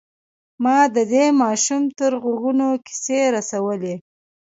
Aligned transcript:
ما 0.63 0.77
د 0.95 0.97
دې 1.13 1.25
ماشوم 1.41 1.83
تر 1.99 2.11
غوږونو 2.21 2.67
کيسې 2.85 3.19
رسولې. 3.35 3.95